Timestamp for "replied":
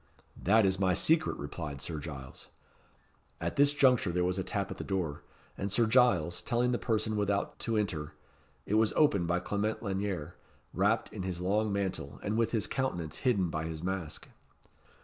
1.37-1.79